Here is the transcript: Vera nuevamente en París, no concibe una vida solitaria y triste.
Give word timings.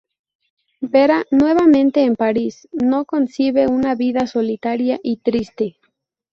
Vera 0.81 1.25
nuevamente 1.29 2.03
en 2.05 2.15
París, 2.15 2.67
no 2.71 3.05
concibe 3.05 3.67
una 3.67 3.93
vida 3.93 4.25
solitaria 4.25 4.99
y 5.03 5.17
triste. 5.17 5.77